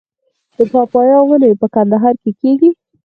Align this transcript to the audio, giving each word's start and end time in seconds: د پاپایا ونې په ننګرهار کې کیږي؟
د 0.55 0.57
پاپایا 0.71 1.19
ونې 1.21 1.51
په 1.59 1.67
ننګرهار 1.73 2.15
کې 2.21 2.31
کیږي؟ 2.41 2.69